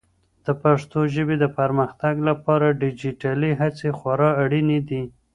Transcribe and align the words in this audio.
د 0.45 0.47
پښتو 0.63 0.99
ژبې 1.13 1.35
د 1.39 1.45
پرمختګ 1.57 2.15
لپاره 2.29 2.77
ډیجیټلي 2.81 3.51
هڅې 3.61 3.89
خورا 3.97 4.29
اړینې 4.43 4.79
دي. 4.89 5.03